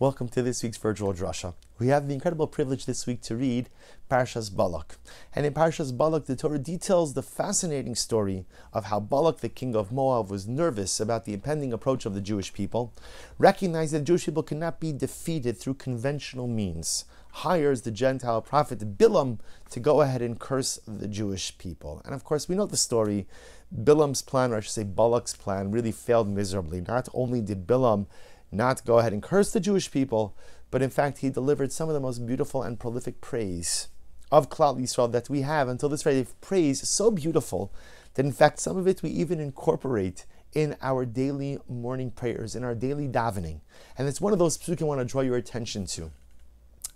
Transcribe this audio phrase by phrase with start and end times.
[0.00, 1.54] Welcome to this week's virtual drasha.
[1.78, 3.68] We have the incredible privilege this week to read
[4.10, 4.96] Parshas Balak.
[5.32, 9.76] And in Parshas Balak, the Torah details the fascinating story of how Balak, the king
[9.76, 12.92] of Moab, was nervous about the impending approach of the Jewish people,
[13.38, 19.38] recognized that Jewish people cannot be defeated through conventional means, hires the Gentile prophet Bilam
[19.70, 22.02] to go ahead and curse the Jewish people.
[22.04, 23.28] And of course, we know the story.
[23.72, 26.80] Bilam's plan, or I should say Balak's plan, really failed miserably.
[26.80, 28.06] Not only did Bilam
[28.54, 30.36] not go ahead and curse the Jewish people,
[30.70, 33.88] but in fact, he delivered some of the most beautiful and prolific praise
[34.32, 37.72] of Klal Yisrael that we have until this very praise so beautiful
[38.14, 42.64] that in fact some of it we even incorporate in our daily morning prayers, in
[42.64, 43.60] our daily davening.
[43.98, 46.10] And it's one of those psukim I want to draw your attention to.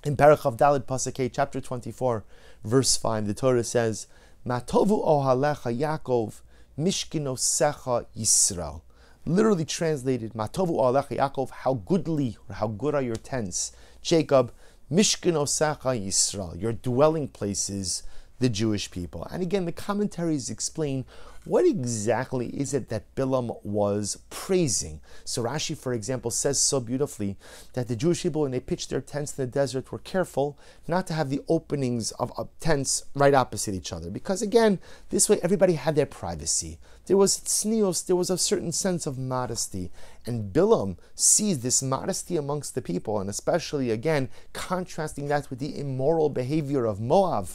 [0.04, 2.24] In Parachav Dalid Pasakeh, chapter 24,
[2.64, 4.06] verse 5, the Torah says,
[4.46, 6.40] Matovu ohalecha Yaakov,
[6.78, 8.82] mishkinosecha Yisrael
[9.28, 13.72] literally translated, Matovu Alech Yaakov, how goodly, or how good are your tents.
[14.00, 14.52] Jacob,
[14.90, 18.02] Mishkan Osacha Yisrael, your dwelling places,
[18.38, 19.26] the Jewish people.
[19.30, 21.04] And again, the commentaries explain
[21.48, 25.00] what exactly is it that Bilam was praising?
[25.24, 27.38] So Rashi, for example, says so beautifully
[27.72, 31.06] that the Jewish people, when they pitched their tents in the desert, were careful not
[31.06, 32.30] to have the openings of,
[32.60, 34.10] tents right opposite each other.
[34.10, 36.78] Because again, this way everybody had their privacy.
[37.06, 39.90] There was tznios, there was a certain sense of modesty.
[40.26, 45.78] And Bilam sees this modesty amongst the people, and especially again, contrasting that with the
[45.78, 47.48] immoral behavior of Moab.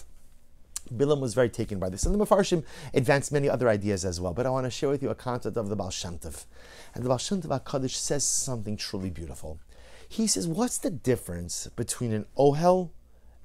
[0.96, 2.06] Bilam was very taken by this.
[2.06, 2.64] And the Mefarshim
[2.94, 4.34] advanced many other ideas as well.
[4.34, 6.46] But I want to share with you a concept of the Baal Shem Tov.
[6.94, 9.60] And the Baal Shem Tov HaKadosh says something truly beautiful.
[10.08, 12.92] He says, what's the difference between an Ohel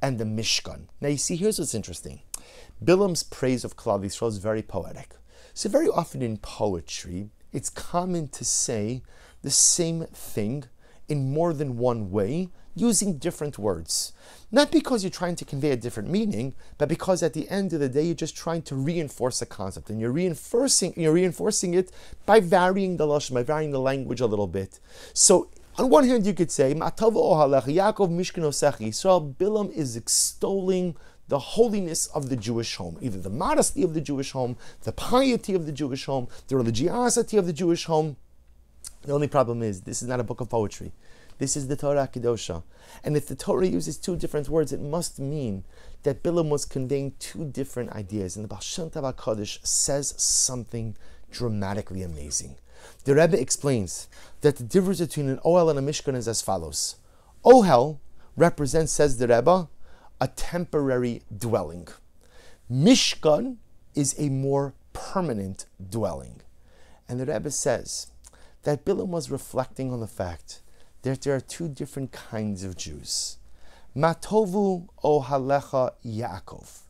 [0.02, 0.88] and the Mishkan?
[1.00, 2.20] Now you see, here's what's interesting.
[2.84, 5.14] Bilam's praise of Klal Yisrael is very poetic.
[5.54, 9.02] So very often in poetry, it's common to say
[9.42, 10.64] the same thing
[11.08, 14.12] in more than one way using different words.
[14.50, 17.80] Not because you're trying to convey a different meaning, but because at the end of
[17.80, 21.92] the day you're just trying to reinforce a concept, and you're reinforcing you're reinforcing it
[22.24, 24.80] by varying the lashon, by varying the language a little bit.
[25.12, 25.48] So
[25.78, 30.96] on one hand, you could say, Yaakov Mishkan So Bilam is extolling
[31.28, 35.54] the holiness of the Jewish home, either the modesty of the Jewish home, the piety
[35.54, 38.16] of the Jewish home, the religiosity of the Jewish home.
[39.02, 40.90] The only problem is, this is not a book of poetry.
[41.38, 42.62] This is the Torah Kedosha.
[43.04, 45.64] And if the Torah uses two different words, it must mean
[46.02, 48.36] that Bilam was conveying two different ideas.
[48.36, 50.96] And the Baal Tov HaKadosh says something
[51.30, 52.56] dramatically amazing.
[53.04, 54.08] The Rebbe explains
[54.40, 56.96] that the difference between an Ohel and a Mishkan is as follows.
[57.44, 57.98] Ohel
[58.36, 59.68] represents, says the Rebbe,
[60.20, 61.88] a temporary dwelling.
[62.70, 63.56] Mishkan
[63.94, 66.40] is a more permanent dwelling.
[67.08, 68.08] And the Rebbe says
[68.64, 70.60] that Bilam was reflecting on the fact
[71.02, 73.38] that there are two different kinds of Jews.
[73.96, 76.80] Matovu o halecha Yaakov.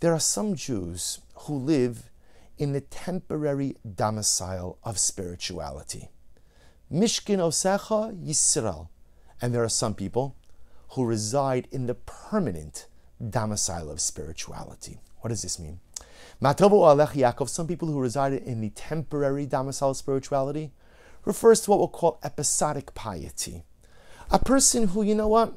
[0.00, 2.10] There are some Jews who live
[2.58, 6.08] in the temporary domicile of spirituality.
[6.92, 8.88] Mishkin osecha Yisrael.
[9.40, 10.36] And there are some people
[10.90, 12.86] who reside in the permanent
[13.30, 15.00] domicile of spirituality.
[15.20, 15.80] What does this mean?
[16.40, 20.72] Matovu alech Yaakov, some people who reside in the temporary domicile of spirituality,
[21.24, 23.64] refers to what we'll call episodic piety.
[24.30, 25.54] A person who, you know what,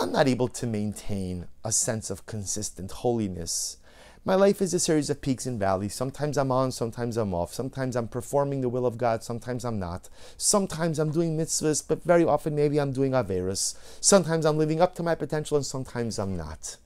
[0.00, 3.78] I'm not able to maintain a sense of consistent holiness.
[4.24, 5.94] My life is a series of peaks and valleys.
[5.94, 7.52] Sometimes I'm on, sometimes I'm off.
[7.52, 10.08] Sometimes I'm performing the will of God, sometimes I'm not.
[10.36, 13.76] Sometimes I'm doing mitzvahs, but very often maybe I'm doing averis.
[14.00, 16.76] Sometimes I'm living up to my potential, and sometimes I'm not.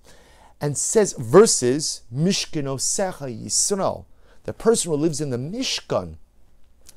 [0.62, 4.06] And says verses Mishkan Osecha Yisrael.
[4.44, 6.16] The person who lives in the Mishkan,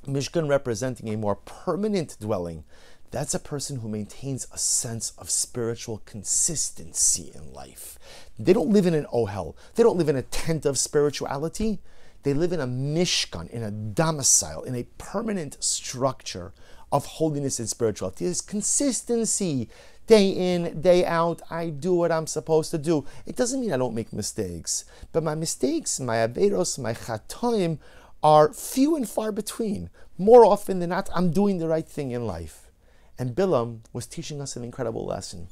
[0.05, 2.63] Mishkan representing a more permanent dwelling.
[3.11, 7.97] That's a person who maintains a sense of spiritual consistency in life.
[8.37, 9.55] They don't live in an ohel.
[9.75, 11.79] They don't live in a tent of spirituality.
[12.23, 16.53] They live in a mishkan, in a domicile, in a permanent structure
[16.91, 18.25] of holiness and spirituality.
[18.25, 19.69] There's consistency.
[20.05, 23.05] Day in, day out, I do what I'm supposed to do.
[23.27, 27.77] It doesn't mean I don't make mistakes, but my mistakes, my averos, my chatoim
[28.23, 29.89] are few and far between.
[30.17, 32.69] More often than not, I'm doing the right thing in life.
[33.17, 35.47] And Bilam was teaching us an incredible lesson.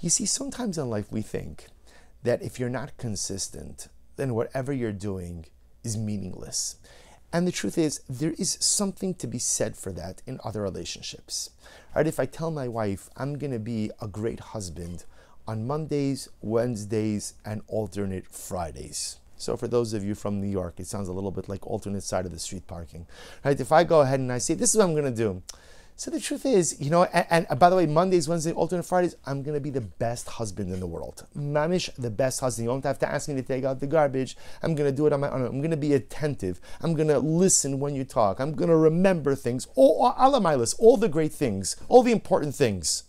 [0.00, 1.66] You see, sometimes in life we think
[2.22, 5.46] that if you're not consistent, then whatever you're doing
[5.84, 6.76] is meaningless.
[7.32, 11.50] And the truth is, there is something to be said for that in other relationships.
[11.94, 12.06] Right?
[12.06, 15.04] If I tell my wife I'm going to be a great husband
[15.46, 20.86] on Mondays, Wednesdays, and alternate Fridays, so for those of you from New York, it
[20.86, 23.06] sounds a little bit like alternate side of the street parking.
[23.44, 23.58] Right?
[23.58, 25.42] If I go ahead and I say, this is what I'm going to do.
[25.98, 29.16] So the truth is, you know, and, and by the way, Mondays, Wednesdays, alternate Fridays,
[29.24, 31.24] I'm going to be the best husband in the world.
[31.34, 32.66] Mamish, the best husband.
[32.66, 34.36] You don't have to ask me to take out the garbage.
[34.62, 35.46] I'm going to do it on my own.
[35.46, 36.60] I'm going to be attentive.
[36.82, 38.40] I'm going to listen when you talk.
[38.40, 39.68] I'm going to remember things.
[39.74, 43.04] All, all, my list, all the great things, all the important things.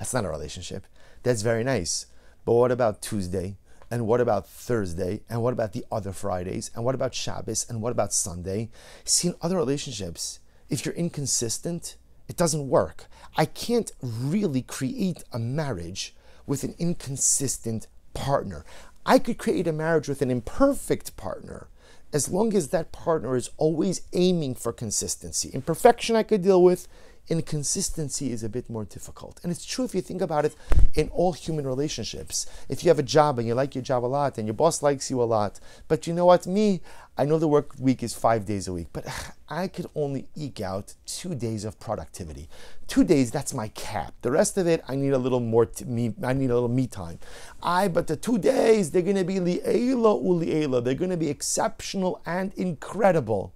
[0.00, 0.84] That's not a relationship.
[1.22, 2.06] That's very nice.
[2.44, 3.56] But what about Tuesday?
[3.90, 5.22] And what about Thursday?
[5.28, 6.70] And what about the other Fridays?
[6.74, 7.66] And what about Shabbos?
[7.68, 8.70] And what about Sunday?
[9.04, 11.96] See, in other relationships, if you're inconsistent,
[12.28, 13.06] it doesn't work.
[13.36, 16.14] I can't really create a marriage
[16.46, 18.64] with an inconsistent partner.
[19.06, 21.68] I could create a marriage with an imperfect partner
[22.12, 25.50] as long as that partner is always aiming for consistency.
[25.50, 26.88] Imperfection I could deal with,
[27.28, 29.40] inconsistency is a bit more difficult.
[29.42, 30.54] And it's true if you think about it
[30.94, 32.46] in all human relationships.
[32.68, 34.82] If you have a job and you like your job a lot and your boss
[34.82, 36.80] likes you a lot, but you know what, me,
[37.16, 39.04] I know the work week is five days a week, but
[39.48, 42.48] I could only eke out two days of productivity.
[42.86, 44.14] Two days, that's my cap.
[44.22, 46.14] The rest of it, I need a little more me.
[46.22, 47.18] I need a little me time.
[47.62, 50.82] I, but the two days, they're going to be li'ela uli'ela.
[50.82, 53.52] They're going to be exceptional and incredible.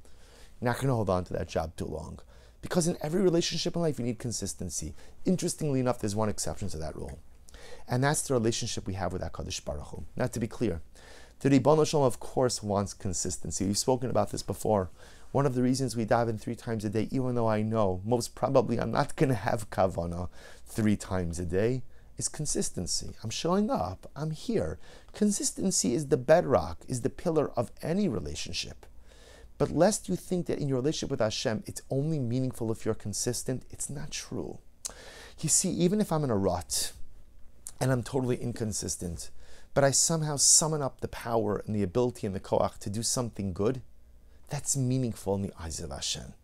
[0.60, 2.20] Not going to hold on to that job too long.
[2.62, 4.94] Because in every relationship in life, you need consistency.
[5.26, 7.18] Interestingly enough, there's one exception to that rule.
[7.88, 10.04] And that's the relationship we have with HaKadosh Baruch Hu.
[10.16, 10.80] Now, to be clear,
[11.40, 13.66] the Ribono Shel Olam, of course, wants consistency.
[13.66, 14.90] We've spoken about this before.
[15.32, 18.34] One of the reasons we daven three times a day, even though I know most
[18.34, 20.28] probably I'm not going to have kavana
[20.66, 21.82] three times a day,
[22.16, 23.16] is consistency.
[23.24, 24.08] I'm showing up.
[24.14, 24.78] I'm here.
[25.14, 28.86] Consistency is the bedrock, is the pillar of any relationship.
[29.62, 32.94] But lest you think that in your relationship with Hashem, it's only meaningful if you're
[32.94, 34.58] consistent, it's not true.
[35.38, 36.90] You see, even if I'm in a rut
[37.80, 39.30] and I'm totally inconsistent,
[39.72, 43.04] but I somehow summon up the power and the ability and the koach to do
[43.04, 43.82] something good,
[44.48, 46.34] that's meaningful in the eyes of Hashem.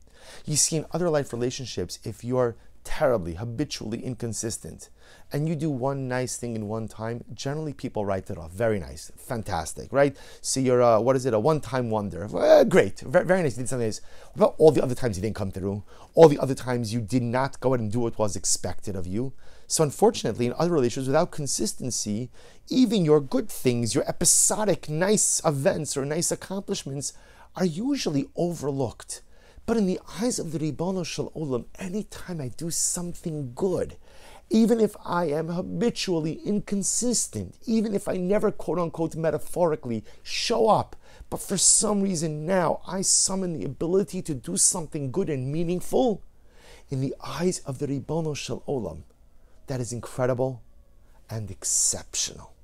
[0.47, 2.55] You see, in other life relationships, if you're
[2.85, 4.91] terribly, habitually inconsistent,
[5.33, 8.53] and you do one nice thing in one time, generally people write it off.
[8.53, 10.17] Very nice, fantastic, right?
[10.41, 12.29] So you're, a, what is it, a one time wonder.
[12.35, 13.57] Uh, great, very, very nice.
[13.57, 14.01] You did something nice.
[14.35, 15.85] What about all the other times you didn't come through?
[16.15, 19.07] All the other times you did not go ahead and do what was expected of
[19.07, 19.33] you?
[19.67, 22.31] So, unfortunately, in other relationships, without consistency,
[22.69, 27.13] even your good things, your episodic nice events or nice accomplishments
[27.55, 29.21] are usually overlooked
[29.69, 33.99] but in the eyes of the Ribono Shel Olam, anytime I do something good,
[34.49, 40.97] even if I am habitually inconsistent, even if I never quote unquote metaphorically show up,
[41.29, 46.23] but for some reason now I summon the ability to do something good and meaningful,
[46.89, 49.03] in the eyes of the Ribono Shel Olam,
[49.67, 50.63] that is incredible
[51.29, 52.55] and exceptional.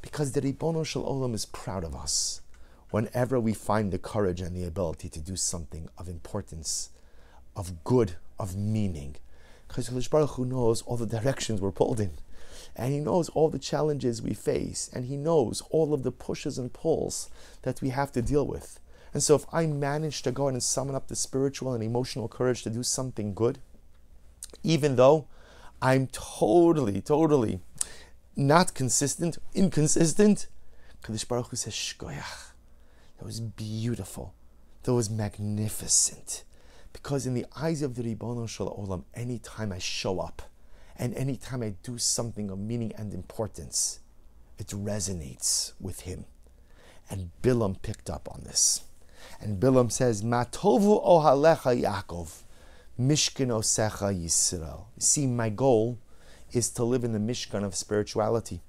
[0.00, 2.42] Because the Ribono Shel Olam is proud of us
[2.90, 6.90] whenever we find the courage and the ability to do something of importance,
[7.56, 9.16] of good, of meaning.
[9.68, 12.12] Because Baruch Hu knows all the directions we're pulled in.
[12.76, 14.88] And He knows all the challenges we face.
[14.92, 17.28] And He knows all of the pushes and pulls
[17.62, 18.78] that we have to deal with.
[19.12, 22.28] And so if I manage to go in and summon up the spiritual and emotional
[22.28, 23.58] courage to do something good,
[24.62, 25.26] even though
[25.80, 27.60] I'm totally, totally
[28.36, 30.46] not consistent, inconsistent,
[31.02, 32.52] Kadosh Baruch Hu says, Shkoyach
[33.18, 34.34] that was beautiful,
[34.82, 36.44] that was magnificent.
[36.92, 40.42] Because in the eyes of the Ribono Shel Olam, anytime I show up
[40.98, 44.00] and anytime I do something of meaning and importance,
[44.58, 46.24] it resonates with him.
[47.10, 48.84] And Bilam picked up on this.
[49.40, 52.42] And Bilam says, Matovu ohalecha Yaakov,
[52.98, 54.86] Mishkan osecha Yisrael.
[54.98, 55.98] See, my goal
[56.52, 58.62] is to live in the Mishkan of spirituality.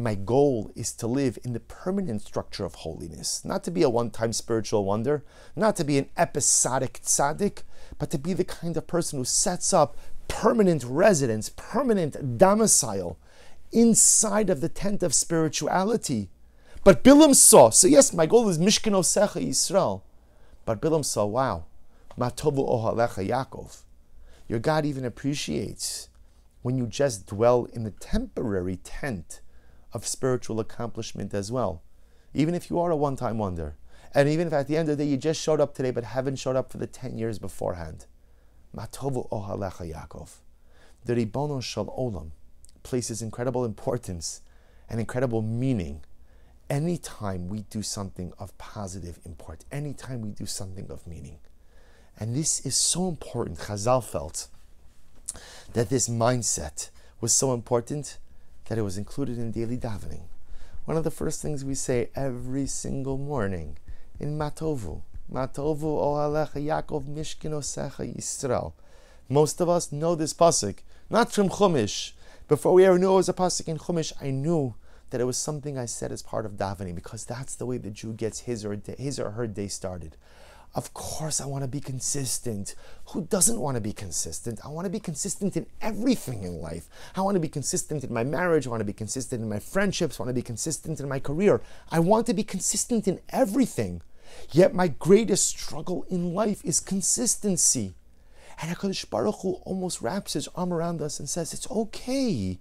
[0.00, 3.90] My goal is to live in the permanent structure of holiness, not to be a
[3.90, 5.24] one time spiritual wonder,
[5.56, 7.64] not to be an episodic tzaddik,
[7.98, 9.96] but to be the kind of person who sets up
[10.28, 13.18] permanent residence, permanent domicile
[13.72, 16.30] inside of the tent of spirituality.
[16.84, 20.02] But Bilam saw, so yes, my goal is Mishkan Osecha Yisrael.
[20.64, 21.64] But Bilam saw, wow,
[22.16, 23.82] Matovu Ohalecha Yaakov.
[24.46, 26.08] Your God even appreciates
[26.62, 29.40] when you just dwell in the temporary tent
[29.92, 31.82] of spiritual accomplishment as well.
[32.34, 33.76] Even if you are a one time wonder,
[34.14, 36.04] and even if at the end of the day you just showed up today but
[36.04, 38.06] haven't showed up for the 10 years beforehand.
[38.74, 40.30] Matovu ohalecha Yaakov.
[41.04, 42.30] The Ribono Shel Olam
[42.82, 44.42] places incredible importance
[44.88, 46.02] and incredible meaning
[46.70, 51.38] anytime we do something of positive import, anytime we do something of meaning.
[52.18, 53.58] And this is so important.
[53.58, 54.48] Chazal felt
[55.72, 56.90] that this mindset
[57.20, 58.18] was so important
[58.68, 60.22] that it was included in daily davening.
[60.84, 63.78] One of the first things we say every single morning
[64.20, 68.72] in Matovu, Matovu Ohalecha Yaakov Mishkin Osecha Yisrael.
[69.28, 70.78] Most of us know this pasuk,
[71.10, 72.12] not from Chumash.
[72.46, 74.74] Before we ever knew it was a pasuk in Chumash, I knew
[75.10, 77.90] that it was something I said as part of davening because that's the way the
[77.90, 80.16] Jew gets his or his or her day started.
[80.78, 82.76] Of course, I want to be consistent.
[83.06, 84.60] Who doesn't want to be consistent?
[84.64, 86.88] I want to be consistent in everything in life.
[87.16, 88.64] I want to be consistent in my marriage.
[88.64, 90.20] I want to be consistent in my friendships.
[90.20, 91.60] I want to be consistent in my career.
[91.90, 94.02] I want to be consistent in everything.
[94.52, 97.94] Yet my greatest struggle in life is consistency.
[98.62, 102.60] And HaKadosh Baruch Hu almost wraps his arm around us and says, It's okay.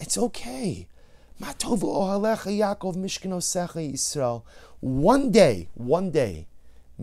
[0.00, 0.88] It's okay.
[4.80, 6.46] One day, one day,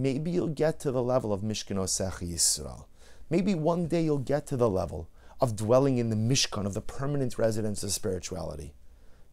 [0.02, 2.86] maybe you'll get to the level of Mishkan Osech Yisrael.
[3.30, 5.10] Maybe one day you'll get to the level
[5.42, 8.74] of dwelling in the Mishkan, of the permanent residence of spirituality.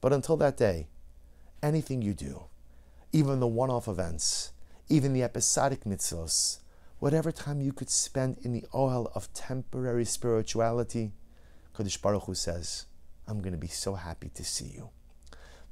[0.00, 0.88] But until that day,
[1.62, 2.44] anything you do,
[3.12, 4.52] even the one off events,
[4.88, 6.58] even the episodic mitzvahs,
[6.98, 11.12] whatever time you could spend in the ohel of temporary spirituality,
[11.74, 12.86] Kodesh Baruch Hu says,
[13.26, 14.90] I'm going to be so happy to see you.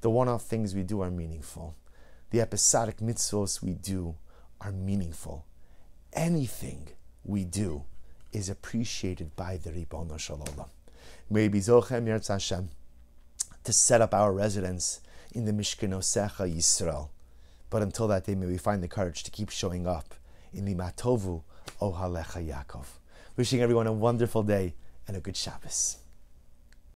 [0.00, 1.76] The one off things we do are meaningful.
[2.30, 4.16] The episodic mitzvahs we do
[4.64, 5.46] are meaningful.
[6.12, 6.88] Anything
[7.24, 7.84] we do
[8.32, 10.68] is appreciated by the Ribono Shel Olam.
[11.30, 12.70] May be Zochem Hashem
[13.62, 15.00] to set up our residence
[15.32, 17.10] in the Mishkan Osecha Yisrael.
[17.70, 20.14] But until that day, may we find the courage to keep showing up
[20.52, 21.42] in the Matovu
[21.80, 22.86] Ohalecha Yaakov.
[23.36, 24.74] Wishing everyone a wonderful day
[25.08, 25.98] and a good Shabbos.